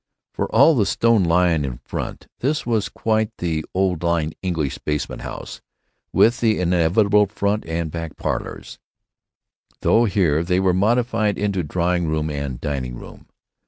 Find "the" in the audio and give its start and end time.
0.73-0.87, 3.37-3.63, 6.39-6.59